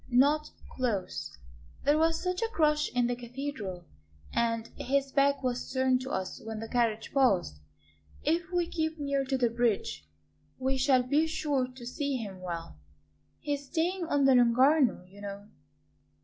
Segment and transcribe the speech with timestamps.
[0.09, 1.37] "Not close.
[1.83, 3.85] There was such a crush in the Cathedral,
[4.33, 7.59] and his back was turned to us when the carriage passed.
[8.23, 10.09] If we keep near to the bridge
[10.57, 12.79] we shall be sure to see him well
[13.41, 15.47] he is staying on the Lung'Arno, you know."